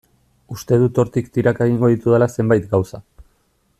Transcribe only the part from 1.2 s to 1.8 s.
tiraka